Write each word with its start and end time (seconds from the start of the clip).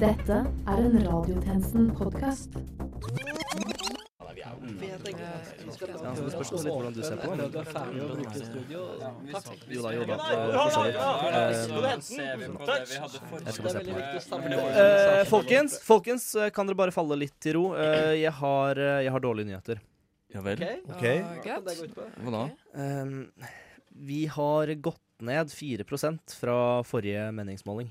Dette 0.00 0.36
er 0.70 0.78
en 0.80 0.94
Radiotjenesten-podkast. 1.04 2.54
Ja, 4.40 4.52
litt 6.16 6.70
hvordan 6.72 6.94
du 6.96 7.02
ser 7.04 7.20
på 7.20 7.34
det. 7.36 7.48
Jo 8.70 9.82
da, 9.84 9.92
jo 9.92 10.06
da. 10.08 10.16
eh, 10.16 10.54
For 10.56 10.70
så 10.70 10.84
vidt. 10.86 10.96
Jeg 13.44 13.52
skal 13.52 13.66
bare 13.66 13.74
se 13.74 13.84
på 14.32 14.48
det. 14.48 15.28
Folkens, 15.30 15.78
folkens, 15.84 16.26
kan 16.56 16.70
dere 16.70 16.80
bare 16.80 16.96
falle 16.96 17.20
litt 17.20 17.36
til 17.42 17.58
ro? 17.58 17.64
Eh, 17.76 18.16
jeg, 18.22 18.32
har, 18.40 18.80
eh, 18.80 19.02
jeg 19.04 19.12
har 19.16 19.24
dårlige 19.26 19.52
nyheter. 19.52 19.84
Ja 20.32 20.40
vel. 20.46 20.64
Ok. 20.94 21.06
Hva 21.44 22.34
da? 22.36 22.44
Um, 22.72 23.16
vi 24.00 24.24
har 24.30 24.70
gått 24.80 25.02
ned 25.20 25.50
4% 25.52 26.36
fra 26.40 26.58
forrige 26.86 27.28
meningsmåling. 27.36 27.90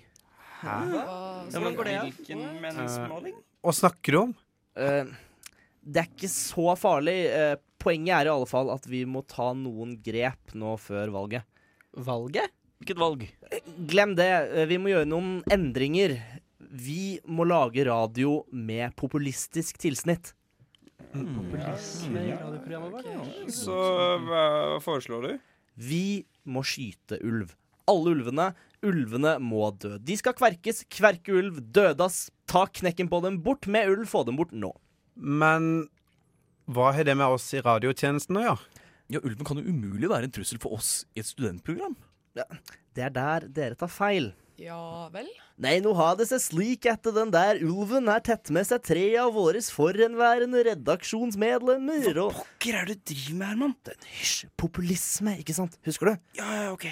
Hvordan 0.61 1.75
går 1.77 1.89
det? 1.89 1.97
Hvilken 2.09 2.43
meningsmåling? 2.63 3.35
Hva 3.63 3.73
snakker 3.75 4.15
du 4.15 4.19
om? 4.25 4.35
Uh, 4.79 5.09
det 5.83 6.03
er 6.03 6.09
ikke 6.11 6.31
så 6.31 6.75
farlig. 6.79 7.17
Uh, 7.31 7.55
poenget 7.81 8.15
er 8.17 8.29
i 8.29 8.33
alle 8.33 8.49
fall 8.49 8.71
at 8.73 8.87
vi 8.89 9.05
må 9.07 9.23
ta 9.27 9.51
noen 9.57 9.95
grep 10.03 10.55
nå 10.57 10.75
før 10.81 11.11
valget. 11.15 11.47
Valget? 11.95 12.51
Hvilket 12.79 12.99
valg? 12.99 13.25
Glem 13.91 14.13
det. 14.15 14.29
Eh, 14.55 14.67
Vi 14.69 14.77
må 14.79 14.91
gjøre 14.93 15.07
noen 15.09 15.39
endringer. 15.51 16.13
Vi 16.59 17.19
må 17.27 17.43
lage 17.47 17.83
radio 17.87 18.45
med 18.55 18.93
populistisk 18.99 19.79
tilsnitt. 19.81 20.31
Så 23.51 23.75
hva 24.23 24.43
foreslår 24.83 25.25
du? 25.27 25.31
Vi 25.75 26.03
må 26.47 26.63
skyte 26.63 27.19
ulv. 27.25 27.51
Alle 27.89 28.13
ulvene. 28.15 28.51
Ulvene 28.85 29.35
må 29.43 29.69
dø. 29.75 29.97
De 29.99 30.15
skal 30.19 30.35
kverkes. 30.37 30.83
Kverke 30.91 31.33
ulv. 31.35 31.59
Dødas. 31.75 32.27
Ta 32.49 32.65
knekken 32.67 33.09
på 33.11 33.21
dem. 33.25 33.41
Bort 33.43 33.67
med 33.67 33.89
ulv. 33.91 34.05
Få 34.09 34.23
dem 34.27 34.39
bort 34.39 34.53
nå. 34.55 34.71
Men 35.19 35.89
hva 36.69 36.91
har 36.95 37.07
det 37.07 37.17
med 37.17 37.33
oss 37.35 37.47
i 37.57 37.63
radiotjenesten 37.65 38.37
å 38.39 38.45
gjøre? 38.45 38.83
Ja, 39.09 39.19
Ulven 39.25 39.41
kan 39.47 39.57
jo 39.57 39.65
umulig 39.65 40.05
være 40.11 40.27
en 40.27 40.33
trussel 40.35 40.59
for 40.61 40.75
oss 40.77 41.01
i 41.17 41.23
et 41.23 41.25
studentprogram. 41.25 41.95
Ja, 42.37 42.45
Det 42.93 43.07
er 43.07 43.09
der 43.15 43.47
dere 43.49 43.75
tar 43.79 43.89
feil. 43.89 44.27
Ja 44.59 45.07
vel? 45.09 45.25
Nei, 45.57 45.77
nå 45.81 45.95
har 45.95 46.17
det 46.19 46.27
seg 46.29 46.41
slik 46.43 46.85
at 46.91 47.07
den 47.15 47.31
der 47.33 47.57
ulven 47.63 48.09
er 48.11 48.21
tett 48.23 48.51
med 48.53 48.67
seg 48.67 48.83
tre 48.85 49.05
av 49.17 49.31
våres 49.33 49.71
forhenværende 49.73 50.61
redaksjonsmedlemmer, 50.67 52.09
og 52.21 52.35
Pokker 52.37 52.77
er 52.81 52.89
det 52.91 52.97
du 52.99 53.13
driver 53.13 53.37
med, 53.39 53.47
Herman? 53.49 53.73
Hysj, 54.19 54.45
populisme, 54.59 55.37
ikke 55.41 55.55
sant? 55.57 55.79
Husker 55.87 56.11
du? 56.11 56.21
Ja, 56.41 56.49
ja, 56.59 56.67
ok. 56.75 56.85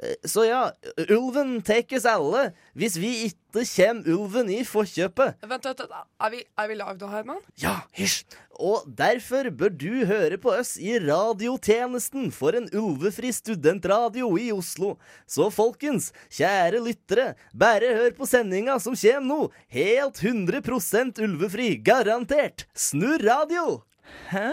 Eh, 0.00 0.14
Så 0.24 0.46
ja, 0.48 0.70
ulven 1.10 1.58
tekes 1.62 2.06
alle. 2.08 2.52
Hvis 2.78 2.96
vi 2.96 3.10
ikke 3.28 3.64
kommer 3.76 4.08
ulven 4.14 4.48
i 4.50 4.62
forkjøpet. 4.64 5.42
Vent, 5.44 5.64
vent, 5.66 5.80
vent. 5.84 5.92
Er 6.22 6.30
vi, 6.32 6.40
er 6.58 6.68
vi 6.70 6.74
live 6.78 6.94
da, 6.96 7.10
Herman? 7.12 7.42
Ja, 7.60 7.74
hysj. 7.98 8.22
Og 8.62 8.86
derfor 8.96 9.50
bør 9.50 9.72
du 9.76 10.04
høre 10.08 10.38
på 10.40 10.52
oss 10.54 10.76
i 10.80 10.94
radiotjenesten 11.00 12.30
for 12.32 12.54
en 12.56 12.68
ulvefri 12.72 13.32
studentradio 13.34 14.30
i 14.40 14.50
Oslo. 14.54 14.94
Så 15.26 15.50
folkens, 15.52 16.10
kjære 16.32 16.80
lyttere, 16.84 17.32
bare 17.52 17.92
hør 17.96 18.12
på 18.16 18.28
sendinga 18.28 18.78
som 18.80 18.94
kommer 18.96 19.28
nå. 19.28 19.40
Helt 19.72 20.20
100% 20.24 21.20
ulvefri, 21.26 21.74
garantert. 21.84 22.66
Snurr 22.74 23.24
radio! 23.28 23.82
Hæ? 24.28 24.48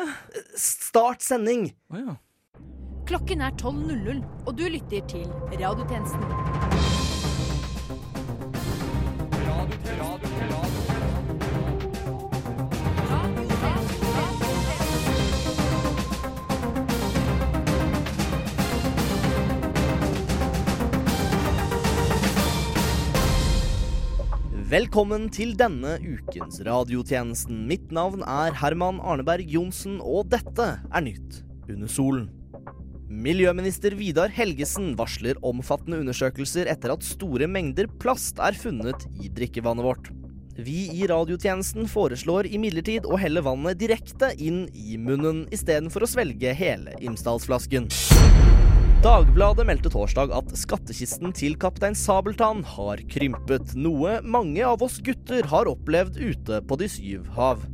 Start 0.55 1.21
sending. 1.25 1.69
Oh, 1.91 1.99
ja. 1.99 2.15
Klokken 3.09 3.41
er 3.41 3.49
12.00, 3.57 4.19
og 4.45 4.51
du 4.53 4.67
lytter 4.69 5.01
til 5.09 5.23
Radiotjenesten. 5.57 6.21
Velkommen 24.69 25.31
til 25.33 25.57
denne 25.57 25.97
ukens 25.97 26.61
radiotjenesten. 26.61 27.65
Mitt 27.65 27.89
navn 27.89 28.21
er 28.21 28.53
Herman 28.61 29.01
Arneberg 29.01 29.49
Johnsen, 29.49 29.97
og 29.97 30.29
dette 30.29 30.75
er 30.77 31.09
Nytt 31.09 31.41
under 31.65 31.89
solen. 31.89 32.35
Miljøminister 33.09 33.95
Vidar 33.97 34.29
Helgesen 34.29 34.91
varsler 34.93 35.39
omfattende 35.41 35.97
undersøkelser 36.03 36.67
etter 36.69 36.93
at 36.93 37.01
store 37.01 37.47
mengder 37.49 37.89
plast 37.97 38.37
er 38.37 38.53
funnet 38.53 39.07
i 39.17 39.31
drikkevannet 39.33 39.81
vårt. 39.81 40.11
Vi 40.59 40.83
i 40.93 41.07
radiotjenesten 41.09 41.89
foreslår 41.89 42.45
imidlertid 42.53 43.07
å 43.09 43.17
helle 43.17 43.41
vannet 43.41 43.79
direkte 43.81 44.29
inn 44.37 44.67
i 44.77 44.99
munnen 45.01 45.47
istedenfor 45.49 46.05
å 46.05 46.11
svelge 46.11 46.53
hele 46.53 46.93
Imsdalsflasken. 47.01 47.89
Dagbladet 49.01 49.65
meldte 49.65 49.89
torsdag 49.89 50.29
at 50.35 50.53
skattkisten 50.59 51.33
til 51.33 51.57
kaptein 51.57 51.97
Sabeltann 51.97 52.61
har 52.75 53.01
krympet, 53.09 53.73
noe 53.73 54.19
mange 54.21 54.61
av 54.61 54.85
oss 54.85 55.01
gutter 55.01 55.49
har 55.49 55.71
opplevd 55.71 56.21
ute 56.21 56.61
på 56.61 56.77
de 56.83 56.91
syv 56.99 57.25
hav. 57.39 57.65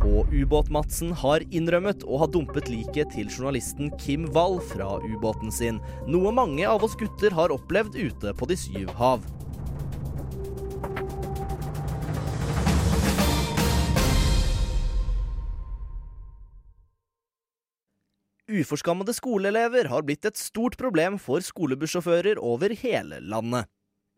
Og 0.00 0.30
Ubåt-Madsen 0.32 1.10
har 1.20 1.42
innrømmet 1.52 2.06
å 2.08 2.22
ha 2.22 2.26
dumpet 2.30 2.70
liket 2.72 3.12
til 3.12 3.28
journalisten 3.28 3.90
Kim 4.00 4.24
Wall 4.32 4.56
fra 4.70 4.94
ubåten 5.04 5.52
sin, 5.52 5.80
noe 6.08 6.32
mange 6.32 6.64
av 6.64 6.86
oss 6.86 6.96
gutter 6.96 7.34
har 7.36 7.52
opplevd 7.52 7.98
ute 8.00 8.32
på 8.32 8.48
de 8.48 8.56
syv 8.56 8.94
hav. 8.96 9.26
Uforskammede 18.50 19.12
skoleelever 19.14 19.86
har 19.92 20.02
blitt 20.02 20.24
et 20.26 20.40
stort 20.40 20.74
problem 20.80 21.20
for 21.22 21.44
skolebussjåfører 21.44 22.40
over 22.40 22.72
hele 22.80 23.20
landet. 23.20 23.68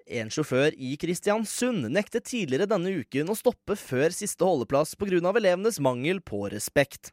En 0.06 0.30
sjåfør 0.32 0.74
i 0.74 0.96
Kristiansund 0.98 1.86
nektet 1.92 2.26
tidligere 2.26 2.66
denne 2.70 2.90
uken 3.02 3.30
å 3.30 3.36
stoppe 3.38 3.76
før 3.78 4.14
siste 4.14 4.44
holdeplass 4.44 4.96
pga. 4.98 5.20
elevenes 5.36 5.78
mangel 5.80 6.20
på 6.20 6.48
respekt. 6.50 7.12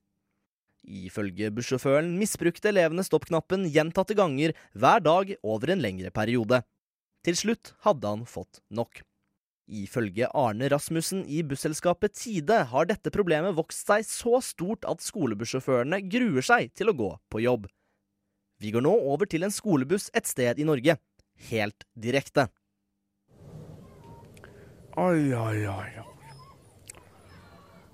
Ifølge 0.84 1.52
bussjåføren 1.52 2.18
misbrukte 2.18 2.72
elevene 2.72 3.04
stoppknappen 3.04 3.68
gjentatte 3.70 4.16
ganger 4.16 4.56
hver 4.74 5.04
dag 5.04 5.36
over 5.44 5.70
en 5.70 5.82
lengre 5.84 6.10
periode. 6.10 6.64
Til 7.24 7.36
slutt 7.36 7.74
hadde 7.86 8.08
han 8.08 8.26
fått 8.26 8.62
nok. 8.72 9.04
Ifølge 9.70 10.26
Arne 10.34 10.70
Rasmussen 10.72 11.26
i 11.30 11.44
busselskapet 11.46 12.16
Tide 12.18 12.64
har 12.72 12.88
dette 12.90 13.12
problemet 13.14 13.54
vokst 13.54 13.86
seg 13.86 14.08
så 14.08 14.40
stort 14.42 14.88
at 14.90 15.04
skolebussjåførene 15.06 16.02
gruer 16.10 16.42
seg 16.42 16.72
til 16.74 16.90
å 16.90 16.98
gå 16.98 17.12
på 17.30 17.44
jobb. 17.44 17.68
Vi 18.60 18.74
går 18.74 18.84
nå 18.84 18.96
over 19.12 19.30
til 19.30 19.46
en 19.46 19.54
skolebuss 19.54 20.10
et 20.18 20.28
sted 20.28 20.58
i 20.60 20.66
Norge. 20.66 20.98
Helt 21.52 21.86
direkte. 21.94 22.50
Oi, 25.00 25.34
oi, 25.34 25.68
oi. 25.68 25.90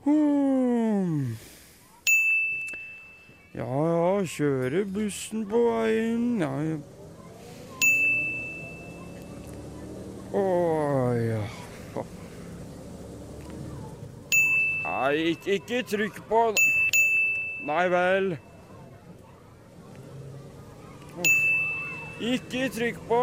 Hmm. 0.03 1.35
Ja, 3.53 3.67
ja, 3.89 4.23
kjører 4.25 4.87
bussen 4.89 5.43
på 5.51 5.59
veien. 5.67 6.23
Ja, 6.41 6.49
ja. 6.65 6.77
Oi, 10.39 11.19
ja. 11.27 11.43
Nei, 14.87 15.13
ikke, 15.35 15.59
ikke 15.59 15.83
trykk 15.91 16.17
på 16.31 16.41
Nei 17.69 17.85
vel. 17.93 18.31
Ikke 22.33 22.65
trykk 22.79 23.05
på. 23.11 23.21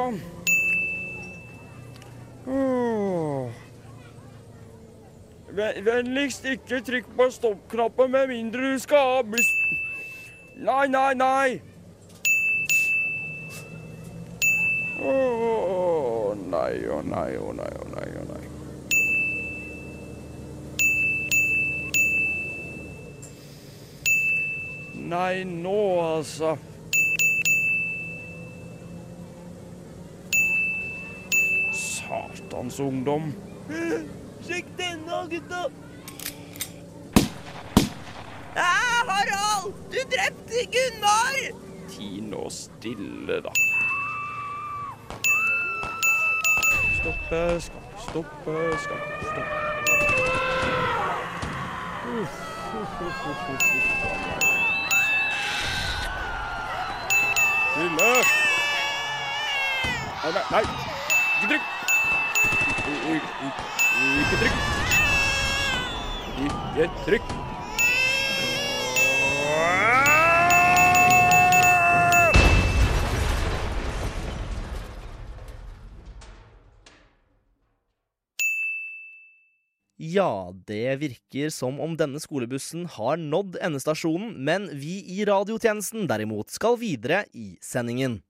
Åh. 2.46 3.61
Ve- 5.56 5.84
Vennligst 5.84 6.44
ikke 6.44 6.80
trykk 6.80 7.06
på 7.16 7.26
stoppknappen 7.30 8.10
med 8.10 8.26
mindre 8.32 8.72
du 8.72 8.78
skal 8.78 8.98
ha 9.16 9.22
buss... 9.22 9.50
Nei, 10.56 10.86
nei, 10.88 11.14
nei! 11.14 11.60
Å 15.02 16.34
nei, 16.36 16.74
å 16.88 17.02
nei, 17.02 17.36
å 17.36 17.52
nei, 17.58 17.72
å 17.82 17.86
nei, 17.92 18.08
å 18.16 18.24
nei. 18.30 18.44
Nei, 25.12 25.44
nå 25.44 25.78
altså. 26.00 26.56
Satans 31.76 32.80
ungdom. 32.80 33.32
Gutta! 35.28 35.70
Ah, 38.56 39.04
Harald! 39.06 39.74
Du 39.90 39.98
drepte 40.10 40.66
Gunnar! 40.72 41.36
Ti 41.88 42.20
nå 42.20 42.50
stille, 42.50 43.40
da. 43.40 43.52
Stoppe, 46.98 47.60
skal 47.60 47.82
stoppe, 47.98 48.56
stopp, 48.78 49.04
stopp, 49.22 49.30
stopp. 49.30 49.50
Uff, 52.12 52.36
uff, 52.80 53.00
uff, 53.00 53.26
uff, 53.26 53.42
uff, 53.48 53.66
uff. 53.76 53.86
Stille! 57.72 58.12
Nei, 60.22 60.32
nei, 60.32 60.44
nei! 60.50 60.64
Ikke 61.42 61.48
trykk! 61.48 61.91
Ikke 66.72 66.88
trykk! 67.04 67.32
Ja, 80.00 80.48
det 80.66 80.96
virker 80.98 81.52
som 81.52 81.76
om 81.76 81.92
denne 82.00 82.16
skolebussen 82.24 82.88
har 82.96 83.20
nådd 83.20 83.60
endestasjonen, 83.60 84.32
men 84.40 84.70
vi 84.72 85.02
i 85.12 85.26
radiotjenesten 85.28 86.08
derimot 86.08 86.56
skal 86.56 86.80
videre 86.80 87.26
i 87.36 87.58
sendingen. 87.60 88.22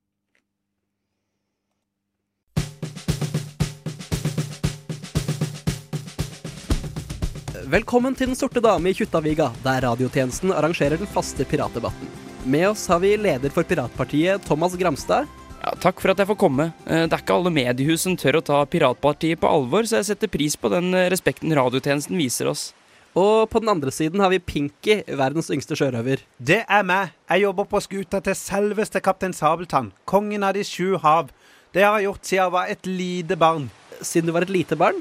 Velkommen 7.73 8.13
til 8.13 8.29
Den 8.29 8.37
sorte 8.37 8.61
dame 8.61 8.91
i 8.91 8.93
Kjuttaviga, 8.93 9.47
der 9.65 9.79
radiotjenesten 9.87 10.51
arrangerer 10.53 10.99
den 11.01 11.09
faste 11.09 11.47
piratdebatten. 11.49 12.11
Med 12.45 12.67
oss 12.69 12.83
har 12.93 12.99
vi 13.01 13.15
leder 13.17 13.49
for 13.55 13.65
Piratpartiet, 13.65 14.45
Thomas 14.45 14.75
Gramstad. 14.77 15.31
Ja, 15.63 15.73
takk 15.81 16.03
for 16.03 16.13
at 16.13 16.21
jeg 16.21 16.29
får 16.29 16.37
komme. 16.43 16.67
Eh, 16.85 17.07
Det 17.07 17.17
er 17.17 17.23
ikke 17.25 17.39
alle 17.39 17.55
mediehus 17.55 18.05
som 18.05 18.17
tør 18.17 18.43
å 18.43 18.45
ta 18.45 18.59
Piratpartiet 18.67 19.41
på 19.41 19.49
alvor, 19.49 19.89
så 19.89 20.03
jeg 20.03 20.11
setter 20.11 20.29
pris 20.29 20.55
på 20.55 20.69
den 20.69 20.93
eh, 20.93 21.09
respekten 21.09 21.49
radiotjenesten 21.49 22.21
viser 22.21 22.53
oss. 22.53 22.75
Og 23.17 23.49
på 23.49 23.65
den 23.65 23.73
andre 23.73 23.89
siden 23.91 24.21
har 24.21 24.29
vi 24.29 24.39
Pinky, 24.39 25.01
verdens 25.09 25.49
yngste 25.49 25.73
sjørøver. 25.73 26.21
Det 26.37 26.67
er 26.69 26.85
meg. 26.85 27.17
Jeg 27.31 27.47
jobber 27.47 27.73
på 27.73 27.81
skuta 27.81 28.21
til 28.21 28.37
selveste 28.37 29.01
kaptein 29.01 29.33
Sabeltann, 29.33 29.95
kongen 30.05 30.45
av 30.45 30.53
de 30.53 30.61
sju 30.61 30.99
hav. 31.01 31.33
Det 31.73 31.89
har 31.89 31.97
jeg 31.97 32.11
gjort 32.11 32.25
siden 32.29 32.43
jeg 32.45 32.53
var 32.53 32.69
et 32.69 32.85
lite 32.85 33.37
barn. 33.41 33.71
Siden 34.03 34.29
du 34.29 34.37
var 34.37 34.45
et 34.45 34.53
lite 34.61 34.77
barn. 34.77 35.01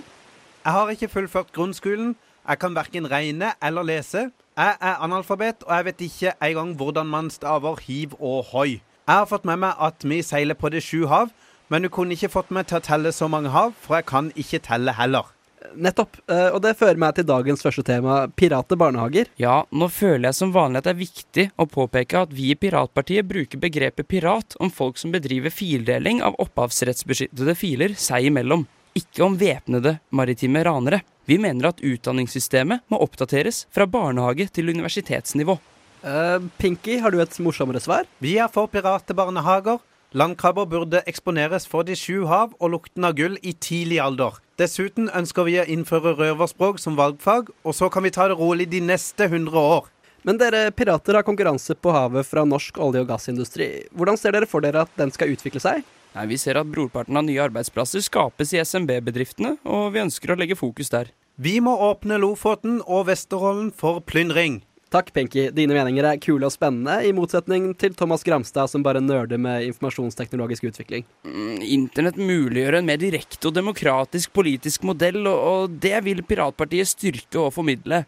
Jeg 0.63 0.71
har 0.71 0.87
ikke 0.95 1.11
fullført 1.19 1.51
grunnskolen. 1.51 2.15
Jeg 2.47 2.59
kan 2.59 2.75
verken 2.75 3.07
regne 3.11 3.53
eller 3.61 3.85
lese. 3.85 4.29
Jeg 4.57 4.77
er 4.81 5.03
analfabet, 5.05 5.63
og 5.67 5.75
jeg 5.75 5.85
vet 5.85 6.01
ikke 6.07 6.33
engang 6.41 6.73
hvordan 6.77 7.07
man 7.07 7.29
staver 7.31 7.79
hiv 7.85 8.15
og 8.19 8.45
hoi. 8.51 8.81
Jeg 9.07 9.15
har 9.17 9.27
fått 9.29 9.45
med 9.45 9.61
meg 9.63 9.77
at 9.79 10.03
vi 10.07 10.21
seiler 10.25 10.57
på 10.57 10.69
det 10.73 10.81
sju 10.85 11.05
hav, 11.11 11.29
men 11.71 11.85
du 11.85 11.89
kunne 11.89 12.13
ikke 12.17 12.31
fått 12.33 12.51
meg 12.51 12.67
til 12.67 12.81
å 12.81 12.83
telle 12.83 13.13
så 13.15 13.29
mange 13.31 13.51
hav, 13.53 13.71
for 13.79 13.97
jeg 13.99 14.09
kan 14.09 14.31
ikke 14.35 14.59
telle 14.65 14.93
heller. 14.97 15.29
Nettopp. 15.77 16.17
Eh, 16.27 16.49
Og 16.51 16.59
det 16.63 16.73
fører 16.79 16.97
meg 16.97 17.13
til 17.15 17.27
dagens 17.29 17.61
første 17.61 17.83
tema, 17.85 18.25
pirate 18.35 18.75
barnehager. 18.75 19.29
Ja, 19.39 19.61
nå 19.71 19.87
føler 19.93 20.31
jeg 20.31 20.35
som 20.39 20.51
vanlig 20.51 20.81
at 20.81 20.87
det 20.89 20.93
er 20.95 20.99
viktig 21.05 21.45
å 21.61 21.67
påpeke 21.69 22.23
at 22.25 22.33
vi 22.33 22.49
i 22.51 22.57
Piratpartiet 22.57 23.27
bruker 23.29 23.61
begrepet 23.61 24.07
pirat 24.09 24.57
om 24.59 24.71
folk 24.73 24.97
som 24.97 25.13
bedriver 25.13 25.53
fildeling 25.53 26.21
av 26.25 26.35
opphavsrettsbeskyttede 26.41 27.55
filer 27.55 27.93
seg 27.93 28.31
imellom, 28.31 28.65
ikke 28.97 29.23
om 29.25 29.37
væpnede 29.39 29.97
maritime 30.09 30.63
ranere. 30.67 31.01
Vi 31.29 31.37
mener 31.39 31.69
at 31.69 31.83
utdanningssystemet 31.85 32.83
må 32.91 32.99
oppdateres 33.03 33.65
fra 33.71 33.85
barnehage 33.87 34.49
til 34.51 34.71
universitetsnivå. 34.73 35.57
Uh, 36.01 36.41
Pinky, 36.57 36.97
har 36.99 37.13
du 37.13 37.21
et 37.21 37.39
morsommere 37.39 37.79
svar? 37.79 38.09
Vi 38.19 38.37
er 38.41 38.49
for 38.51 38.67
piratebarnehager. 38.71 39.79
Landkrabber 40.17 40.65
burde 40.67 41.03
eksponeres 41.07 41.67
for 41.69 41.87
de 41.87 41.95
sju 41.95 42.25
hav 42.27 42.51
og 42.59 42.73
lukten 42.73 43.05
av 43.07 43.15
gull 43.15 43.37
i 43.47 43.53
tidlig 43.53 44.01
alder. 44.03 44.41
Dessuten 44.59 45.07
ønsker 45.15 45.47
vi 45.47 45.55
å 45.61 45.67
innføre 45.71 46.17
røverspråk 46.17 46.81
som 46.81 46.97
valgfag, 46.99 47.53
og 47.63 47.77
så 47.77 47.87
kan 47.93 48.03
vi 48.03 48.11
ta 48.11 48.27
det 48.27 48.35
rolig 48.41 48.67
de 48.73 48.81
neste 48.83 49.29
100 49.29 49.55
år. 49.55 49.87
Men 50.27 50.37
dere 50.37 50.67
pirater 50.75 51.17
har 51.17 51.25
konkurranse 51.25 51.77
på 51.79 51.93
havet 51.95 52.27
fra 52.27 52.43
norsk 52.45 52.75
olje- 52.83 53.05
og 53.05 53.07
gassindustri. 53.09 53.69
Hvordan 53.95 54.19
ser 54.19 54.35
dere 54.35 54.49
for 54.49 54.61
dere 54.61 54.83
at 54.83 54.91
den 54.99 55.13
skal 55.15 55.31
utvikle 55.31 55.63
seg? 55.63 55.87
Nei, 56.15 56.25
Vi 56.27 56.37
ser 56.37 56.59
at 56.59 56.67
brorparten 56.67 57.17
av 57.17 57.23
nye 57.27 57.39
arbeidsplasser 57.43 58.03
skapes 58.03 58.51
i 58.53 58.59
SMB-bedriftene, 58.63 59.57
og 59.63 59.93
vi 59.95 60.03
ønsker 60.03 60.33
å 60.33 60.39
legge 60.39 60.59
fokus 60.59 60.91
der. 60.91 61.13
Vi 61.41 61.59
må 61.63 61.73
åpne 61.87 62.19
Lofoten 62.19 62.81
og 62.83 63.07
Vesterålen 63.07 63.71
for 63.71 64.03
plyndring. 64.03 64.59
Takk, 64.91 65.13
Pinky. 65.15 65.45
Dine 65.55 65.71
meninger 65.71 66.03
er 66.03 66.19
kule 66.19 66.49
og 66.49 66.51
spennende, 66.51 66.97
i 67.07 67.13
motsetning 67.15 67.69
til 67.79 67.93
Thomas 67.95 68.25
Gramstad, 68.27 68.67
som 68.67 68.83
bare 68.83 68.99
nerder 68.99 69.39
med 69.39 69.69
informasjonsteknologisk 69.69 70.67
utvikling. 70.67 71.05
Mm, 71.23 71.61
Internett 71.63 72.19
muliggjør 72.19 72.81
en 72.81 72.89
mer 72.89 72.99
direkte 72.99 73.47
og 73.47 73.55
demokratisk 73.55 74.33
politisk 74.35 74.83
modell, 74.83 75.23
og, 75.23 75.37
og 75.39 75.77
det 75.81 75.95
vil 76.03 76.19
Piratpartiet 76.27 76.91
styrke 76.91 77.39
og 77.39 77.53
formidle. 77.55 78.03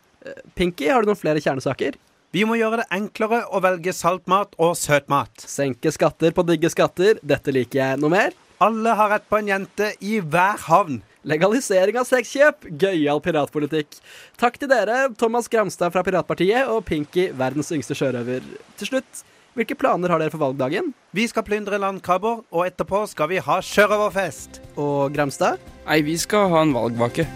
Pinky, 0.60 0.90
har 0.92 1.04
du 1.04 1.14
noen 1.14 1.20
flere 1.24 1.40
kjernesaker? 1.44 1.96
Vi 2.34 2.42
må 2.50 2.56
gjøre 2.58 2.80
det 2.82 2.90
enklere 2.96 3.44
å 3.54 3.60
velge 3.62 3.92
saltmat 3.94 4.56
og 4.58 4.72
søtmat. 4.74 5.44
Senke 5.46 5.92
skatter 5.94 6.34
på 6.34 6.42
digge 6.48 6.72
skatter. 6.74 7.20
Dette 7.22 7.54
liker 7.54 7.78
jeg. 7.78 8.00
Noe 8.02 8.10
mer? 8.10 8.34
Alle 8.64 8.96
har 8.98 9.12
rett 9.14 9.28
på 9.30 9.38
en 9.38 9.52
jente 9.52 9.92
i 10.02 10.16
hver 10.18 10.64
havn. 10.66 10.98
Legalisering 11.30 12.00
av 12.02 12.08
sexkjøp. 12.10 12.66
Gøyal 12.82 13.22
piratpolitikk. 13.22 14.00
Takk 14.42 14.58
til 14.58 14.72
dere, 14.74 15.12
Thomas 15.14 15.52
Gramstad 15.52 15.94
fra 15.94 16.02
Piratpartiet 16.02 16.74
og 16.74 16.82
Pinky, 16.90 17.28
verdens 17.38 17.70
yngste 17.76 17.94
sjørøver. 18.02 18.50
Til 18.82 18.94
slutt, 18.96 19.24
hvilke 19.54 19.78
planer 19.78 20.10
har 20.10 20.26
dere 20.26 20.34
for 20.34 20.42
valgdagen? 20.42 20.90
Vi 21.14 21.30
skal 21.30 21.46
plyndre 21.46 21.78
landkrabber, 21.86 22.42
og 22.50 22.66
etterpå 22.66 23.06
skal 23.14 23.30
vi 23.30 23.46
ha 23.46 23.62
sjørøverfest. 23.62 24.64
Og 24.74 25.14
Gramstad? 25.14 25.62
Nei, 25.86 26.02
vi 26.10 26.18
skal 26.18 26.50
ha 26.50 26.66
en 26.66 26.74
valgvake. 26.74 27.30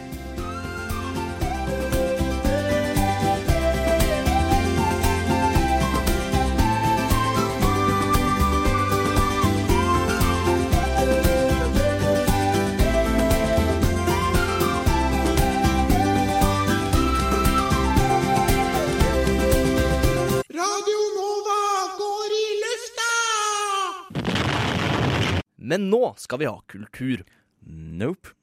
Men 25.67 25.89
nå 25.91 26.01
skal 26.21 26.39
vi 26.41 26.47
ha 26.49 26.55
kultur. 26.71 27.25
Nope. 27.67 28.33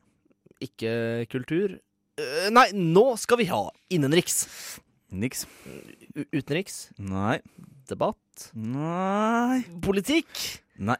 Ikke 0.64 1.24
kultur 1.32 1.78
Eh, 2.14 2.46
Nei, 2.54 2.68
nå 2.78 3.16
skal 3.18 3.40
vi 3.40 3.48
ha 3.50 3.64
innenriks. 3.90 4.44
Niks. 5.10 5.48
U 6.14 6.22
utenriks. 6.30 6.76
Nei. 7.02 7.40
Debatt. 7.90 8.50
Nei. 8.54 9.64
Politikk. 9.82 10.44
Nei. 10.78 10.94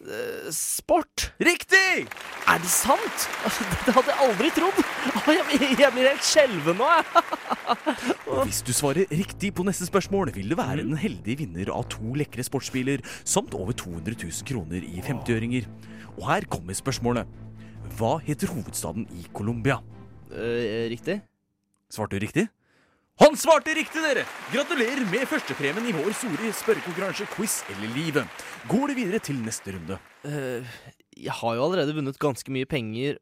Eh, 0.00 0.48
Sport. 0.54 1.34
Riktig! 1.44 2.06
Er 2.48 2.60
det 2.62 2.70
sant? 2.72 3.26
Altså, 3.44 3.66
Det 3.84 3.92
hadde 3.92 4.12
jeg 4.14 4.28
aldri 4.28 4.50
trodd. 4.56 4.78
Jeg, 5.30 5.90
blir 5.92 6.08
helt 6.08 6.24
skjelven 6.24 6.78
nå, 6.80 6.86
jeg. 6.88 7.22
Og 8.30 8.46
hvis 8.48 8.60
du 8.66 8.72
svarer 8.74 9.10
riktig 9.12 9.52
på 9.54 9.64
neste 9.66 9.86
spørsmål, 9.86 10.32
vil 10.34 10.48
du 10.50 10.56
være 10.58 10.82
den 10.82 10.96
heldige 10.98 11.42
vinner 11.42 11.70
av 11.74 11.84
to 11.92 12.14
lekre 12.18 12.44
sportsbiler 12.46 13.04
samt 13.28 13.54
over 13.54 13.76
200 13.76 14.16
000 14.16 14.48
kroner 14.48 14.84
i 14.84 15.04
50-øringer. 15.04 15.68
Og 16.16 16.24
her 16.30 16.48
kommer 16.50 16.76
spørsmålet. 16.76 17.28
Hva 17.98 18.16
heter 18.24 18.50
hovedstaden 18.50 19.06
i 19.20 19.26
Colombia? 19.36 19.78
Eh, 20.32 20.88
riktig. 20.92 21.20
Svarte 21.92 22.16
du 22.16 22.24
riktig? 22.24 22.48
Han 23.20 23.36
svarte 23.36 23.74
riktig, 23.76 24.00
dere! 24.00 24.22
Gratulerer 24.48 25.02
med 25.12 25.26
førstepremien 25.28 25.90
i 25.90 25.92
vår 25.92 26.14
store 26.16 26.52
spørrekonkurranse 26.56 27.26
Quiz 27.34 27.58
eller 27.68 27.92
livet. 27.92 28.44
Går 28.70 28.88
det 28.88 28.96
videre 28.96 29.20
til 29.20 29.42
neste 29.44 29.74
runde? 29.74 29.98
Uh, 30.24 30.64
jeg 31.20 31.34
har 31.36 31.58
jo 31.58 31.66
allerede 31.66 31.92
vunnet 31.98 32.16
ganske 32.22 32.54
mye 32.54 32.68
penger 32.70 33.20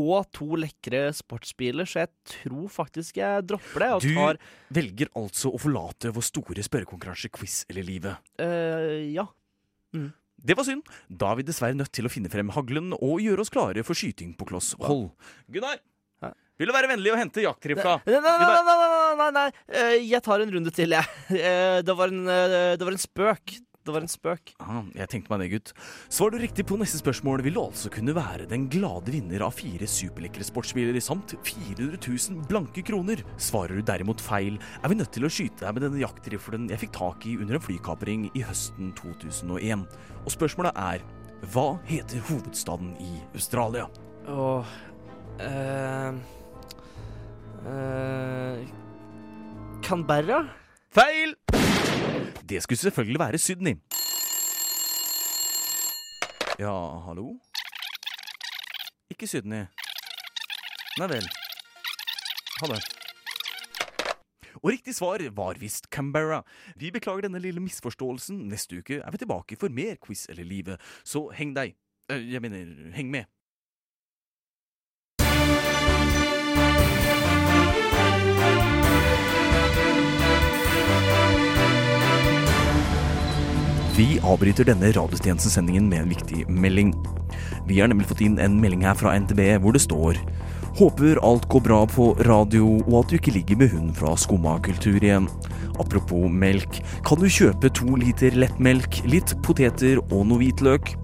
og 0.00 0.24
to 0.34 0.56
lekre 0.58 1.04
sportsbiler, 1.14 1.84
så 1.86 2.06
jeg 2.06 2.10
tror 2.32 2.72
faktisk 2.72 3.20
jeg 3.20 3.44
dropper 3.46 3.84
det 3.84 3.90
og 3.94 4.02
Du 4.02 4.16
tar 4.16 4.40
velger 4.80 5.12
altså 5.20 5.52
å 5.52 5.60
forlate 5.60 6.10
vår 6.16 6.24
store 6.32 6.64
spørrekonkurranse 6.64 7.30
Quiz 7.36 7.60
eller 7.68 7.86
livet. 7.92 8.34
Uh, 8.40 9.04
Ja. 9.12 9.28
Det 10.44 10.56
var 10.58 10.66
synd. 10.66 10.82
Da 11.08 11.30
er 11.30 11.38
vi 11.38 11.44
dessverre 11.46 11.76
nødt 11.76 11.92
til 11.94 12.08
å 12.08 12.10
finne 12.12 12.28
frem 12.32 12.50
haglen 12.52 12.90
og 12.96 13.20
gjøre 13.22 13.44
oss 13.44 13.52
klare 13.52 13.84
for 13.86 13.96
skyting 13.96 14.32
på 14.36 14.48
kloss 14.48 14.72
hold. 14.82 15.12
Gunnar? 15.52 15.78
Vil 16.58 16.70
du 16.70 16.74
være 16.76 16.90
vennlig 16.92 17.12
å 17.12 17.18
hente 17.18 17.44
jaktrifla? 17.44 17.98
Nei, 18.06 18.20
nei, 18.22 18.34
nei, 18.40 18.64
nei, 18.68 18.88
nei, 18.94 19.14
nei, 19.20 19.30
nei. 19.38 19.46
Eh, 19.74 19.94
jeg 20.06 20.22
tar 20.24 20.44
en 20.44 20.56
runde 20.56 20.74
til, 20.74 20.96
jeg. 20.96 21.12
Eh, 21.44 21.80
det, 21.84 21.94
var 21.96 22.12
en, 22.12 22.26
eh, 22.30 22.74
det 22.78 22.84
var 22.86 22.94
en 22.94 23.00
spøk. 23.00 23.56
Det 23.84 23.92
var 23.92 24.00
en 24.00 24.08
spøk. 24.08 24.54
Ah, 24.64 24.80
jeg 24.96 25.10
tenkte 25.12 25.28
meg 25.28 25.42
det, 25.42 25.48
gutt. 25.52 25.72
Svarer 26.12 26.38
du 26.38 26.44
riktig 26.46 26.64
på 26.70 26.78
neste 26.80 26.96
spørsmål, 27.02 27.42
vil 27.44 27.58
du 27.58 27.60
altså 27.60 27.90
kunne 27.92 28.14
være 28.16 28.46
den 28.48 28.64
glade 28.72 29.12
vinner 29.12 29.44
av 29.44 29.52
fire 29.58 29.84
superlekre 29.90 30.46
sportsbiler 30.46 30.96
samt 31.04 31.34
400 31.44 31.98
000 32.00 32.46
blanke 32.48 32.84
kroner. 32.86 33.20
Svarer 33.36 33.76
du 33.76 33.84
derimot 33.84 34.24
feil, 34.24 34.56
er 34.80 34.92
vi 34.92 34.96
nødt 34.96 35.12
til 35.12 35.28
å 35.28 35.32
skyte 35.32 35.66
deg 35.66 35.76
med 35.76 35.84
denne 35.84 36.00
jaktriflen 36.00 36.70
jeg 36.72 36.80
fikk 36.86 36.94
tak 36.96 37.28
i 37.28 37.36
under 37.36 37.58
en 37.58 37.66
flykapring 37.66 38.30
i 38.32 38.46
høsten 38.46 38.94
2001. 39.02 39.84
Og 40.24 40.32
spørsmålet 40.32 40.80
er 40.80 41.04
hva 41.52 41.74
heter 41.84 42.24
hovedstaden 42.30 42.94
i 43.04 43.18
Australia? 43.36 43.84
Åh, 44.32 44.72
eh, 45.44 46.22
eh, 47.66 48.68
Canberra? 49.82 50.42
Feil! 50.94 51.34
Det 52.48 52.62
skulle 52.62 52.78
selvfølgelig 52.78 53.18
være 53.20 53.38
Sydney. 53.38 53.76
Ja, 56.58 56.74
hallo? 57.06 57.34
Ikke 59.10 59.26
Sydney. 59.26 59.64
Nei 60.98 61.08
vel. 61.10 61.26
Ha 62.60 62.68
det. 62.70 62.82
Og 64.62 64.70
riktig 64.70 64.94
svar 64.96 65.20
var 65.36 65.58
visst 65.60 65.88
Canberra. 65.92 66.42
Vi 66.78 66.90
beklager 66.94 67.26
denne 67.26 67.40
lille 67.42 67.60
misforståelsen. 67.60 68.44
Neste 68.48 68.78
uke 68.80 69.00
er 69.02 69.10
vi 69.12 69.20
tilbake 69.24 69.58
for 69.60 69.68
mer 69.74 69.98
quiz 70.00 70.28
eller 70.30 70.46
livet, 70.46 70.80
så 71.04 71.26
heng 71.34 71.52
deg. 71.56 71.74
Eh, 72.08 72.22
Jeg 72.32 72.40
mener, 72.44 72.92
heng 72.94 73.10
med. 73.10 73.24
Vi 83.94 84.16
avbryter 84.26 84.66
denne 84.66 84.88
radiotjenestesendingen 84.90 85.84
med 85.86 86.00
en 86.02 86.08
viktig 86.10 86.48
melding. 86.50 86.88
Vi 87.68 87.76
har 87.78 87.86
nemlig 87.86 88.08
fått 88.10 88.24
inn 88.26 88.40
en 88.42 88.56
melding 88.58 88.82
her 88.82 88.96
fra 88.98 89.12
NTB 89.14 89.38
hvor 89.62 89.76
det 89.76 89.84
står 89.84 90.18
Håper 90.74 91.20
alt 91.22 91.46
går 91.46 91.62
bra 91.62 91.76
på 91.86 92.08
radio, 92.26 92.80
og 92.88 92.96
at 93.04 93.12
du 93.12 93.14
ikke 93.20 93.36
ligger 93.36 93.60
med 93.60 93.70
hund 93.70 93.92
fra 93.94 94.16
skumma 94.18 94.56
kultur 94.66 94.98
igjen. 94.98 95.28
Apropos 95.78 96.26
melk, 96.26 96.80
kan 97.06 97.22
du 97.22 97.28
kjøpe 97.30 97.70
to 97.78 97.94
liter 98.00 98.34
lettmelk, 98.34 98.98
litt 99.06 99.36
poteter 99.46 100.02
og 100.08 100.26
noe 100.26 100.42
hvitløk? 100.42 100.96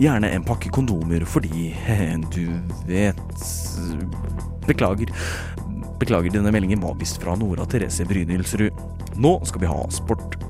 Gjerne 0.00 0.32
en 0.32 0.48
pakke 0.48 0.72
kondomer 0.72 1.28
fordi 1.28 1.74
du 2.34 2.46
vet 2.88 3.20
Beklager. 4.64 5.12
Beklager, 6.00 6.32
denne 6.32 6.56
meldingen 6.56 6.80
var 6.80 6.96
visst 6.96 7.20
fra 7.20 7.36
Nora 7.36 7.68
Therese 7.68 8.08
Brynilsrud. 8.08 8.84
Nå 9.20 9.40
skal 9.44 9.66
vi 9.66 9.74
ha 9.76 9.82
sport. 9.92 10.40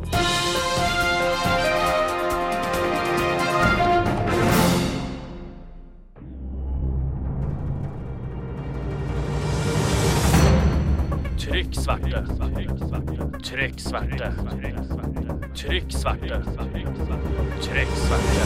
Trykk 11.69 11.83
sverte. 11.85 12.21
Trykk 13.45 13.81
sverte. 13.81 14.29
Trykk 15.53 15.91
sverte. 15.93 16.39
Trykk 17.61 17.91
sverte. 17.93 18.39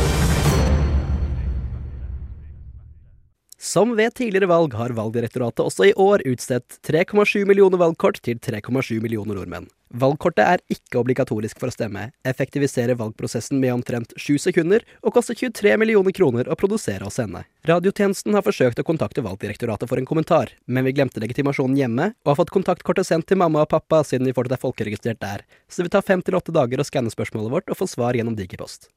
Som 3.59 3.95
ved 3.95 4.17
tidligere 4.19 4.49
valg 4.50 4.75
har 4.75 4.91
Valgdirektoratet 4.99 5.62
også 5.62 5.87
i 5.93 5.95
år 5.95 6.26
utstedt 6.26 6.81
3,7 6.83 7.47
millioner 7.47 7.79
valgkort 7.79 8.19
til 8.26 8.43
3,7 8.43 8.99
millioner 8.99 9.38
nordmenn. 9.38 9.71
Valgkortet 9.92 10.40
er 10.40 10.61
ikke 10.72 11.02
obligatorisk 11.02 11.58
for 11.61 11.68
å 11.68 11.75
stemme, 11.75 12.06
effektiviserer 12.25 12.96
valgprosessen 12.96 13.58
med 13.61 13.75
omtrent 13.75 14.14
sju 14.16 14.38
sekunder, 14.40 14.84
og 15.04 15.12
koster 15.12 15.37
23 15.37 15.75
millioner 15.80 16.14
kroner 16.16 16.49
å 16.49 16.56
produsere 16.56 17.04
og 17.04 17.12
sende. 17.12 17.42
Radiotjenesten 17.68 18.32
har 18.32 18.44
forsøkt 18.46 18.80
å 18.80 18.87
kontakte 18.88 19.25
Valgdirektoratet 19.26 19.90
for 19.90 20.00
en 20.00 20.08
kommentar, 20.08 20.54
men 20.64 20.88
vi 20.88 20.94
glemte 20.96 21.20
legitimasjonen 21.20 21.76
hjemme, 21.76 22.08
og 22.25 22.32
har 22.32 22.40
fått 22.40 22.54
kontaktkortet 22.56 23.11
sendt 23.11 23.28
til 23.28 23.40
mamma 23.42 23.66
og 23.66 23.72
pappa 23.75 24.00
siden 24.08 24.30
vi 24.30 24.34
fortsatt 24.37 24.56
er 24.56 24.64
folkeregistrert 24.64 25.20
der, 25.20 25.44
så 25.68 25.82
det 25.82 25.90
vil 25.90 25.94
ta 25.99 26.04
fem 26.06 26.25
til 26.25 26.40
åtte 26.40 26.56
dager 26.56 26.80
å 26.80 26.88
skanne 26.88 27.12
spørsmålet 27.12 27.52
vårt 27.52 27.68
og 27.68 27.80
få 27.82 27.90
svar 27.90 28.16
gjennom 28.16 28.38
Digipost. 28.38 28.88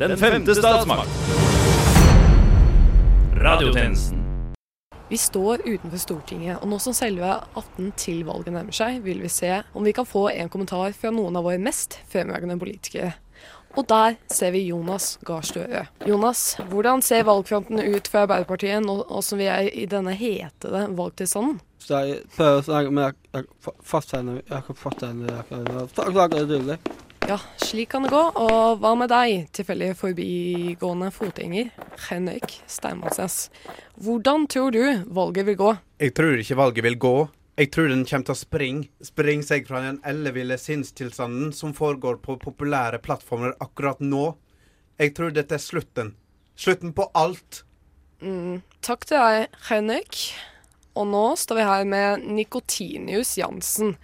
Den 0.00 0.16
femte 0.16 0.56
statsmakt. 0.56 1.12
Radiotjenesten. 3.40 4.29
Vi 5.10 5.18
står 5.18 5.58
utenfor 5.64 5.98
Stortinget, 5.98 6.60
og 6.62 6.68
nå 6.70 6.76
som 6.78 6.94
selve 6.94 7.32
18 7.58 7.88
til 7.98 8.20
valget 8.28 8.54
nærmer 8.54 8.76
seg, 8.76 9.00
vil 9.02 9.18
vi 9.24 9.30
se 9.32 9.56
om 9.74 9.82
vi 9.82 9.90
kan 9.96 10.06
få 10.06 10.28
en 10.30 10.46
kommentar 10.52 10.94
fra 10.94 11.10
noen 11.10 11.34
av 11.34 11.48
våre 11.48 11.58
mest 11.58 11.96
fremragende 12.12 12.54
politikere. 12.60 13.16
Og 13.74 13.88
der 13.90 14.14
ser 14.30 14.54
vi 14.54 14.60
Jonas 14.68 15.18
Gahr 15.26 15.42
Støre. 15.42 15.82
Jonas, 16.06 16.56
hvordan 16.70 17.02
ser 17.02 17.26
valgfronten 17.26 17.82
ut 17.82 18.06
for 18.06 18.22
Arbeiderpartiet 18.22 18.86
nå 18.86 19.02
som 19.26 19.42
vi 19.42 19.50
er 19.50 19.66
i 19.74 19.88
denne 19.90 20.14
hetede 20.14 20.86
valgtilstanden? 20.94 21.58
Jeg 21.90 22.22
prøver 22.36 22.62
å 22.62 22.66
snakke, 22.70 22.94
men 22.94 23.10
jeg, 23.10 23.14
jeg 26.54 26.78
Ja, 27.30 27.38
slik 27.56 27.92
kan 27.92 28.02
det 28.02 28.08
gå. 28.10 28.20
Og 28.42 28.80
hva 28.82 28.90
med 28.98 29.12
deg, 29.12 29.44
tilfeldig 29.54 29.92
forbigående 29.94 31.12
fotgjenger, 31.14 31.68
Henrik 32.08 32.56
Steinmannsnes. 32.66 33.36
Hvordan 34.02 34.48
tror 34.50 34.74
du 34.74 34.80
valget 35.06 35.46
vil 35.46 35.58
gå? 35.60 35.68
Jeg 36.02 36.16
tror 36.18 36.40
ikke 36.42 36.56
valget 36.58 36.86
vil 36.88 36.96
gå. 37.04 37.12
Jeg 37.62 37.70
tror 37.70 37.86
den 37.92 38.02
kommer 38.02 38.26
til 38.26 38.34
å 38.34 38.40
springe. 38.40 38.88
Springe 39.06 39.46
seg 39.46 39.70
fra 39.70 39.84
den 39.84 40.00
elleville 40.10 40.58
sinnstilstanden 40.58 41.52
som 41.54 41.70
foregår 41.76 42.18
på 42.24 42.34
populære 42.42 42.98
plattformer 43.04 43.54
akkurat 43.62 44.02
nå. 44.02 44.32
Jeg 44.98 45.14
tror 45.14 45.30
dette 45.30 45.54
er 45.54 45.62
slutten. 45.62 46.16
Slutten 46.58 46.90
på 46.98 47.06
alt. 47.14 47.62
Mm, 48.26 48.58
takk 48.82 49.06
til 49.06 49.22
deg, 49.22 49.54
Henrik. 49.70 50.18
Og 50.98 51.06
nå 51.14 51.22
står 51.38 51.62
vi 51.62 51.70
her 51.70 51.86
med 51.94 52.26
Nikotinius 52.26 53.36
Jansen. 53.38 53.94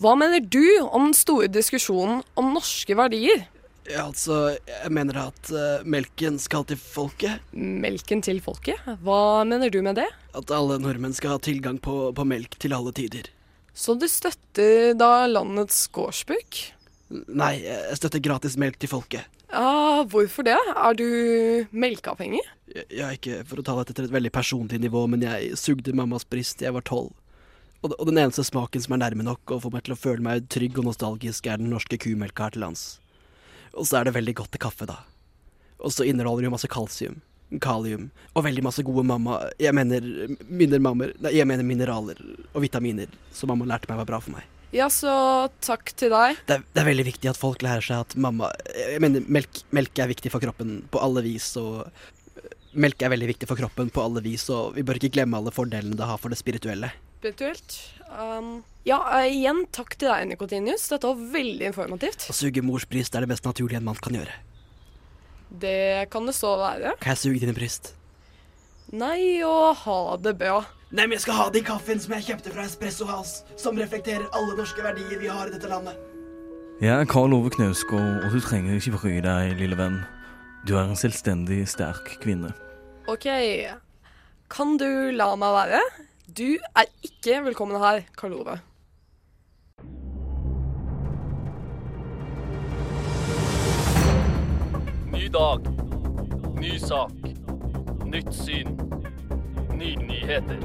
Hva 0.00 0.14
mener 0.16 0.40
du 0.40 0.64
om 0.80 1.10
den 1.10 1.16
store 1.16 1.50
diskusjonen 1.52 2.22
om 2.40 2.54
norske 2.54 2.94
verdier? 2.96 3.42
Ja, 3.84 4.06
altså, 4.06 4.54
jeg 4.64 4.92
mener 4.96 5.18
at 5.26 5.50
uh, 5.52 5.82
melken 5.84 6.38
skal 6.40 6.64
til 6.70 6.78
folket. 6.80 7.42
Melken 7.52 8.22
til 8.24 8.40
folket? 8.40 8.80
Hva 9.04 9.44
mener 9.44 9.68
du 9.68 9.82
med 9.84 9.98
det? 10.00 10.06
At 10.36 10.52
alle 10.56 10.78
nordmenn 10.80 11.12
skal 11.16 11.34
ha 11.34 11.42
tilgang 11.44 11.76
på, 11.84 12.14
på 12.16 12.26
melk 12.28 12.56
til 12.62 12.72
alle 12.76 12.94
tider. 12.96 13.28
Så 13.76 13.98
du 14.00 14.08
støtter 14.08 14.96
da 14.96 15.26
landets 15.28 15.82
gårdsbruk? 15.92 16.62
Nei, 17.28 17.54
jeg 17.66 18.00
støtter 18.00 18.24
gratis 18.24 18.56
melk 18.60 18.80
til 18.80 18.94
folket. 18.94 19.28
Ja, 19.52 20.00
hvorfor 20.08 20.46
det? 20.48 20.56
Er 20.56 20.96
du 20.96 21.08
melkeavhengig? 21.76 22.46
Jeg, 22.72 22.88
jeg 22.88 23.04
er 23.04 23.18
ikke 23.18 23.42
for 23.50 23.60
å 23.60 23.66
ta 23.68 23.76
dette 23.82 23.98
til 23.98 24.08
et 24.08 24.16
veldig 24.16 24.32
personlig 24.32 24.80
nivå, 24.80 25.04
men 25.12 25.28
jeg 25.28 25.58
sugde 25.60 25.92
mammas 25.92 26.24
bryst 26.24 26.62
da 26.62 26.70
jeg 26.70 26.78
var 26.78 26.88
tolv. 26.88 27.12
Og, 27.80 27.94
og 27.96 28.10
den 28.10 28.20
eneste 28.20 28.44
smaken 28.44 28.82
som 28.84 28.94
er 28.96 29.02
nærme 29.04 29.24
nok 29.24 29.54
og 29.54 29.62
får 29.64 29.72
meg 29.72 29.86
til 29.86 29.94
å 29.94 30.00
føle 30.00 30.24
meg 30.24 30.48
trygg 30.52 30.76
og 30.82 30.90
nostalgisk, 30.90 31.48
er 31.48 31.60
den 31.60 31.72
norske 31.72 31.96
kumelka 32.00 32.48
her 32.48 32.56
til 32.56 32.64
lands. 32.66 32.84
Og 33.72 33.88
så 33.88 34.00
er 34.00 34.08
det 34.08 34.16
veldig 34.18 34.36
godt 34.42 34.52
til 34.54 34.62
kaffe, 34.62 34.88
da. 34.90 34.98
Og 35.80 35.94
så 35.94 36.04
inneholder 36.04 36.44
det 36.44 36.50
jo 36.50 36.54
masse 36.58 36.70
kalsium, 36.70 37.20
kalium 37.62 38.10
og 38.34 38.44
veldig 38.44 38.66
masse 38.66 38.84
gode 38.84 39.06
mamma... 39.08 39.40
Jeg 39.62 39.72
mener 39.76 40.04
minner 40.46 40.82
Nei, 40.82 41.32
jeg 41.38 41.48
mener 41.48 41.66
mineraler 41.66 42.20
og 42.52 42.60
vitaminer 42.66 43.08
som 43.32 43.52
mamma 43.52 43.68
lærte 43.70 43.88
meg 43.90 44.02
var 44.02 44.10
bra 44.12 44.20
for 44.20 44.36
meg. 44.36 44.46
Ja, 44.76 44.86
så 44.92 45.10
takk 45.64 45.90
til 45.98 46.12
deg. 46.12 46.38
Det 46.46 46.60
er, 46.60 46.68
det 46.76 46.82
er 46.82 46.90
veldig 46.92 47.08
viktig 47.08 47.32
at 47.32 47.40
folk 47.40 47.64
lærer 47.64 47.82
seg 47.82 48.04
at 48.04 48.14
mamma 48.14 48.52
Jeg 48.76 49.00
mener, 49.02 49.24
melk, 49.26 49.64
melk 49.74 49.98
er 49.98 50.12
viktig 50.12 50.30
for 50.30 50.42
kroppen 50.44 50.82
på 50.92 51.02
alle 51.02 51.24
vis, 51.26 51.54
og 51.58 51.88
Melk 52.70 53.02
er 53.02 53.10
veldig 53.10 53.26
viktig 53.32 53.48
for 53.50 53.58
kroppen 53.58 53.88
på 53.90 53.98
alle 53.98 54.20
vis, 54.22 54.44
og 54.54 54.76
vi 54.76 54.84
bør 54.86 55.00
ikke 55.00 55.16
glemme 55.16 55.34
alle 55.40 55.50
fordelene 55.50 55.96
det 55.98 56.06
har 56.06 56.20
for 56.22 56.30
det 56.30 56.38
spirituelle. 56.38 56.92
Spirituelt. 57.20 57.74
Um, 58.08 58.62
ja, 58.88 58.96
uh, 58.96 59.26
igjen 59.28 59.66
takk 59.76 59.92
til 60.00 60.08
deg, 60.08 60.30
Nikotinius. 60.30 60.86
Dette 60.88 61.04
var 61.04 61.18
veldig 61.34 61.66
informativt. 61.68 62.24
Å 62.32 62.36
suge 62.38 62.62
mors 62.64 62.86
bryst 62.88 63.12
er 63.12 63.26
det 63.26 63.28
mest 63.28 63.44
naturlige 63.44 63.76
en 63.76 63.84
mann 63.90 64.00
kan 64.00 64.16
gjøre. 64.16 64.32
Det 65.60 66.08
kan 66.08 66.24
det 66.24 66.32
så 66.38 66.54
være. 66.56 66.94
Kan 67.02 67.12
jeg 67.12 67.20
suge 67.20 67.42
dine 67.42 67.52
bryst? 67.52 67.92
Nei, 68.96 69.42
og 69.44 69.84
ha 69.84 70.16
det 70.24 70.32
bra. 70.40 70.62
Nei, 70.88 71.04
men 71.04 71.18
jeg 71.18 71.26
skal 71.26 71.38
ha 71.42 71.48
den 71.52 71.68
kaffen 71.68 72.00
som 72.00 72.16
jeg 72.16 72.30
kjøpte 72.30 72.56
fra 72.56 72.64
Espresso 72.64 73.04
House, 73.12 73.44
som 73.60 73.76
reflekterer 73.76 74.24
alle 74.32 74.56
norske 74.56 74.80
verdier 74.80 75.20
vi 75.20 75.28
har 75.28 75.50
i 75.50 75.52
dette 75.52 75.68
landet. 75.68 76.00
Jeg 76.80 76.96
er 76.96 77.04
Karl 77.04 77.36
Ove 77.36 77.52
Knausgård, 77.52 78.24
og 78.24 78.32
du 78.32 78.40
trenger 78.40 78.80
ikke 78.80 78.96
bry 78.96 79.18
deg, 79.20 79.58
lille 79.60 79.76
venn. 79.76 80.00
Du 80.64 80.78
er 80.78 80.88
en 80.88 80.96
selvstendig, 80.96 81.66
sterk 81.68 82.16
kvinne. 82.24 82.56
OK, 83.12 83.28
kan 84.48 84.78
du 84.80 84.88
la 85.12 85.34
meg 85.36 85.58
være? 85.60 85.88
Du 86.30 86.60
er 86.78 86.86
ikke 87.02 87.40
velkommen 87.42 87.80
her, 87.82 88.04
Karl 88.14 88.36
Ove. 88.36 88.52
Ny 95.10 95.26
dag. 95.34 95.66
Ny 96.60 96.76
sak. 96.78 97.16
Nytt 98.06 98.30
syn. 98.36 98.78
Nye 99.74 99.96
nyheter. 100.04 100.62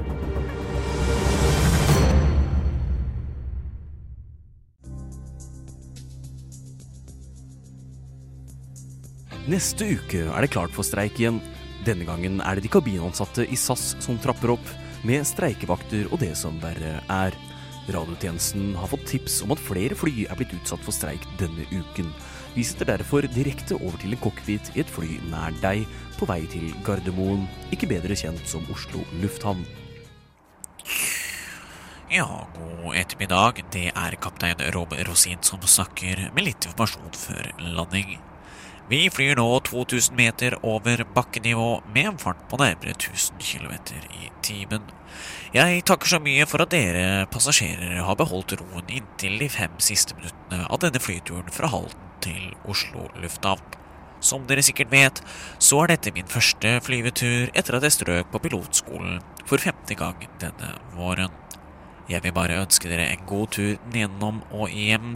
Neste 9.50 9.89
uke 9.95 10.27
er 10.27 10.45
det 10.45 10.53
klart 10.53 10.75
for 10.77 10.86
streik 10.86 11.17
igjen. 11.17 11.41
Denne 11.89 12.05
gangen 12.05 12.38
er 12.41 12.57
det 12.57 12.67
de 12.67 12.75
kabinansatte 12.77 13.50
i 13.50 13.57
SAS 13.57 13.95
som 14.03 14.22
trapper 14.22 14.60
opp, 14.60 14.75
med 15.04 15.28
streikevakter 15.28 16.08
og 16.12 16.22
det 16.24 16.32
som 16.40 16.58
verre 16.64 17.00
er. 17.12 17.36
Radiotjenesten 17.92 18.74
har 18.80 18.90
fått 18.90 19.06
tips 19.10 19.42
om 19.46 19.54
at 19.54 19.62
flere 19.62 19.98
fly 19.98 20.25
er 20.25 20.40
blitt 20.40 20.56
utsatt 20.58 20.82
for 20.86 20.96
streik 20.96 21.25
denne 21.42 21.68
uken. 21.70 22.10
Vi 22.56 22.64
sitter 22.64 22.88
derfor 22.94 23.28
direkte 23.28 23.75
over 23.75 24.00
til 24.02 24.16
en 24.16 24.22
cockpit 24.24 24.72
i 24.74 24.82
et 24.82 24.92
fly 24.92 25.18
nær 25.30 25.56
deg, 25.62 25.84
på 26.16 26.28
vei 26.30 26.46
til 26.50 26.72
Gardermoen, 26.88 27.44
ikke 27.75 27.90
bedre 27.92 28.16
kjent 28.16 28.46
som 28.48 28.64
Oslo 28.72 29.04
lufthavn. 29.20 29.66
Ja, 32.16 32.46
god 32.56 32.96
ettermiddag. 32.96 33.60
Det 33.74 33.90
er 33.92 34.16
kaptein 34.24 34.62
Rob 34.75 34.94
Rosin 35.08 35.42
som 35.44 35.60
snakker 35.60 36.30
med 36.36 36.48
litt 36.48 36.70
informasjon 36.70 37.12
før 37.18 37.52
landing. 37.60 38.16
Vi 38.90 39.08
flyr 39.10 39.40
nå 39.40 39.48
2000 39.66 40.14
meter 40.14 40.56
over 40.62 41.02
bakkenivå 41.16 41.70
med 41.94 42.12
en 42.12 42.20
fart 42.22 42.44
på 42.52 42.60
nærmere 42.62 42.94
1000 42.94 43.40
km 43.42 43.72
i 44.14 44.30
timen. 44.46 44.84
Jeg 45.56 45.82
takker 45.90 46.12
så 46.12 46.20
mye 46.22 46.46
for 46.46 46.62
at 46.62 46.74
dere 46.74 47.26
passasjerer 47.34 48.04
har 48.06 48.20
beholdt 48.20 48.54
roen 48.60 48.92
inntil 48.92 49.40
de 49.42 49.48
fem 49.50 49.74
siste 49.82 50.18
minuttene 50.20 50.68
av 50.70 50.84
denne 50.84 51.02
flyturen 51.02 51.50
fra 51.56 51.72
Halden 51.74 52.12
til 52.22 52.54
Oslo 52.70 53.08
lufthavn. 53.24 53.64
Som 54.26 54.46
dere 54.50 54.64
sikkert 54.66 54.94
vet, 54.94 55.22
så 55.62 55.82
er 55.84 55.96
dette 55.96 56.14
min 56.14 56.30
første 56.30 56.78
flyvetur 56.86 57.50
etter 57.54 57.78
at 57.78 57.86
jeg 57.86 57.98
strøk 57.98 58.30
på 58.34 58.42
pilotskolen 58.46 59.20
for 59.46 59.62
femte 59.62 59.98
gang 59.98 60.22
denne 60.42 60.76
våren. 60.94 61.34
Jeg 62.10 62.22
vil 62.22 62.36
bare 62.38 62.60
ønske 62.62 62.90
dere 62.90 63.08
en 63.10 63.26
god 63.26 63.48
tur 63.56 63.78
nedenom 63.90 64.44
og 64.54 64.70
hjem. 64.70 65.16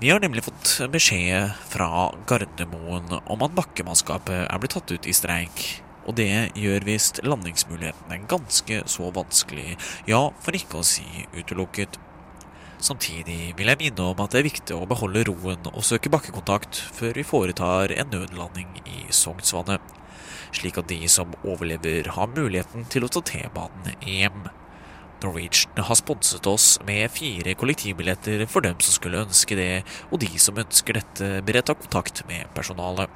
Vi 0.00 0.10
har 0.10 0.20
nemlig 0.20 0.42
fått 0.44 0.80
beskjed 0.90 1.52
fra 1.70 2.10
Gardermoen 2.26 3.12
om 3.30 3.44
at 3.46 3.54
bakkemannskapet 3.54 4.48
er 4.48 4.58
blitt 4.60 4.74
tatt 4.74 4.90
ut 4.90 5.06
i 5.06 5.14
streik. 5.14 5.60
Og 6.04 6.16
det 6.18 6.56
gjør 6.58 6.84
visst 6.84 7.20
landingsmulighetene 7.24 8.18
ganske 8.28 8.80
så 8.90 9.12
vanskelig, 9.14 9.78
ja, 10.10 10.26
for 10.42 10.58
ikke 10.58 10.82
å 10.82 10.88
si 10.88 11.06
utelukket. 11.32 11.96
Samtidig 12.84 13.54
vil 13.56 13.70
jeg 13.70 13.80
minne 13.80 14.10
om 14.10 14.18
at 14.20 14.34
det 14.34 14.42
er 14.42 14.48
viktig 14.48 14.76
å 14.76 14.88
beholde 14.90 15.22
roen 15.30 15.70
og 15.70 15.86
søke 15.86 16.12
bakkekontakt 16.12 16.82
før 16.98 17.14
vi 17.16 17.24
foretar 17.24 17.94
en 17.94 18.10
nødlanding 18.12 18.74
i 18.82 19.06
Sognsvannet, 19.14 19.94
slik 20.52 20.82
at 20.82 20.90
de 20.90 21.00
som 21.08 21.32
overlever 21.46 22.10
har 22.18 22.34
muligheten 22.34 22.84
til 22.92 23.06
å 23.06 23.12
ta 23.14 23.24
T-banen 23.24 23.94
hjem. 24.04 24.42
Norwegian 25.24 25.84
har 25.88 25.98
sponset 25.98 26.46
oss 26.46 26.78
med 26.86 27.10
fire 27.12 27.56
kollektivbilletter 27.58 28.44
for 28.50 28.64
dem 28.64 28.78
som 28.80 28.96
skulle 28.98 29.24
ønske 29.24 29.56
det, 29.58 29.82
og 30.10 30.20
de 30.22 30.30
som 30.38 30.58
ønsker 30.60 31.00
dette, 31.00 31.30
bør 31.44 31.62
ta 31.64 31.76
kontakt 31.78 32.24
med 32.28 32.50
personalet. 32.56 33.08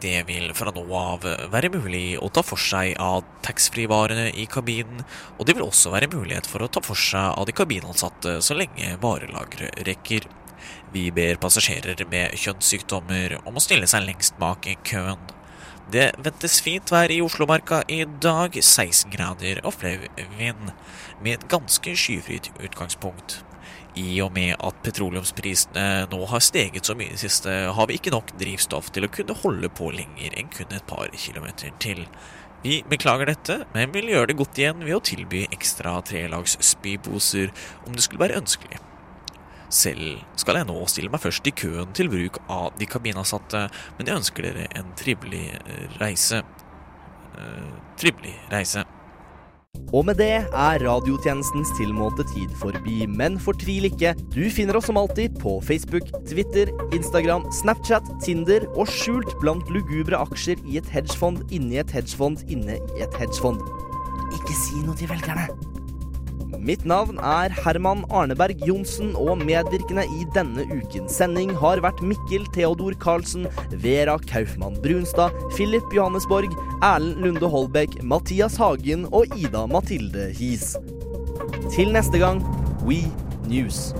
Det 0.00 0.20
vil 0.28 0.52
fra 0.54 0.70
nå 0.74 0.84
av 0.94 1.24
være 1.50 1.70
mulig 1.74 2.18
å 2.22 2.28
ta 2.30 2.42
for 2.46 2.60
seg 2.60 2.94
av 3.02 3.24
taxfree-varene 3.46 4.28
i 4.38 4.46
kabinen, 4.50 5.02
og 5.38 5.48
det 5.48 5.56
vil 5.56 5.66
også 5.66 5.92
være 5.94 6.10
mulighet 6.12 6.46
for 6.46 6.62
å 6.62 6.70
ta 6.70 6.82
for 6.84 6.98
seg 7.00 7.32
av 7.32 7.48
de 7.48 7.56
kabinansatte 7.56 8.38
så 8.44 8.56
lenge 8.58 8.94
varelageret 9.02 9.82
rekker. 9.88 10.28
Vi 10.92 11.08
ber 11.14 11.40
passasjerer 11.42 12.04
med 12.10 12.36
kjønnssykdommer 12.38 13.40
om 13.44 13.58
å 13.58 13.64
stille 13.64 13.88
seg 13.90 14.06
lengst 14.06 14.38
bak 14.40 14.68
i 14.70 14.76
køen. 14.86 15.20
Det 15.86 16.08
ventes 16.18 16.56
fint 16.64 16.90
vær 16.90 17.12
i 17.14 17.20
Oslomarka 17.22 17.84
i 17.86 18.00
dag, 18.18 18.56
16 18.58 19.12
grader 19.12 19.60
og 19.62 19.76
flau 19.76 20.00
vind, 20.34 20.72
med 21.22 21.36
et 21.36 21.44
ganske 21.52 21.92
skyfritt 21.94 22.48
utgangspunkt. 22.58 23.36
I 23.94 24.18
og 24.24 24.32
med 24.34 24.56
at 24.58 24.80
petroleumsprisene 24.82 26.08
nå 26.10 26.18
har 26.32 26.42
steget 26.42 26.90
så 26.90 26.96
mye 26.98 27.12
i 27.12 27.14
det 27.14 27.22
siste, 27.22 27.54
har 27.78 27.86
vi 27.86 28.00
ikke 28.00 28.12
nok 28.16 28.34
drivstoff 28.40 28.90
til 28.90 29.06
å 29.06 29.12
kunne 29.14 29.38
holde 29.44 29.70
på 29.78 29.92
lenger 29.94 30.34
enn 30.34 30.50
kun 30.50 30.74
et 30.74 30.90
par 30.90 31.14
kilometer 31.14 31.70
til. 31.78 32.02
Vi 32.66 32.80
beklager 32.90 33.30
dette, 33.30 33.60
men 33.76 33.94
vil 33.94 34.10
gjøre 34.10 34.32
det 34.32 34.38
godt 34.42 34.58
igjen 34.58 34.82
ved 34.82 34.98
å 34.98 35.04
tilby 35.06 35.46
ekstra 35.54 36.00
trelags 36.02 36.58
spyposer 36.66 37.54
om 37.86 37.94
det 37.94 38.02
skulle 38.02 38.26
være 38.26 38.42
ønskelig. 38.42 38.82
Selv 39.72 40.20
skal 40.38 40.60
jeg 40.60 40.68
nå 40.68 40.76
stille 40.90 41.10
meg 41.12 41.22
først 41.22 41.48
i 41.50 41.54
køen 41.56 41.94
til 41.96 42.10
bruk 42.12 42.38
av 42.52 42.76
de 42.78 42.86
kabinansatte, 42.90 43.66
men 43.98 44.10
jeg 44.10 44.22
ønsker 44.22 44.46
dere 44.46 44.68
en 44.78 44.92
trivelig 44.98 45.46
reise. 46.00 46.42
Eh, 47.36 47.72
trivelig 47.98 48.36
reise. 48.52 48.86
Og 49.94 50.06
med 50.08 50.18
det 50.18 50.30
er 50.42 50.82
radiotjenestens 50.82 51.70
tilmålte 51.78 52.24
tid 52.32 52.50
forbi, 52.60 53.04
men 53.10 53.38
fortvil 53.42 53.86
ikke. 53.90 54.14
Du 54.34 54.42
finner 54.50 54.78
oss 54.78 54.88
som 54.90 54.98
alltid 55.00 55.38
på 55.42 55.58
Facebook, 55.66 56.08
Twitter, 56.28 56.72
Instagram, 56.96 57.46
Snapchat, 57.60 58.08
Tinder 58.24 58.66
og 58.74 58.90
skjult 58.90 59.36
blant 59.42 59.70
lugubre 59.70 60.18
aksjer 60.26 60.62
i 60.66 60.80
et 60.80 60.90
hedgefond 60.90 61.44
inni 61.54 61.80
et 61.82 61.94
hedgefond 61.94 62.42
inne 62.48 62.80
i 62.96 63.06
et 63.06 63.20
hedgefond. 63.20 63.62
Ikke 64.34 64.60
si 64.64 64.82
noe 64.82 64.96
til 64.98 65.12
velgerne. 65.12 65.75
Mitt 66.58 66.84
navn 66.86 67.18
er 67.18 67.52
Herman 67.64 68.04
Arneberg 68.10 68.62
Johnsen, 68.66 69.14
og 69.18 69.42
medvirkende 69.42 70.04
i 70.06 70.26
denne 70.34 70.66
ukens 70.70 71.18
sending 71.18 71.52
har 71.58 71.82
vært 71.84 72.02
Mikkel 72.06 72.46
Theodor 72.54 72.96
Karlsen, 73.02 73.48
Vera 73.82 74.16
Kaufmann 74.30 74.78
Brunstad, 74.82 75.34
Philip 75.56 75.94
Johannesborg, 75.94 76.54
Erlend 76.80 77.22
Lunde 77.24 77.50
Holbæk, 77.50 78.00
Mathias 78.02 78.58
Hagen 78.60 79.08
og 79.12 79.30
Ida 79.36 79.66
Mathilde 79.70 80.30
Hies. 80.36 80.74
Til 81.74 81.94
neste 81.94 82.22
gang, 82.22 82.42
We 82.86 83.02
News. 83.50 83.90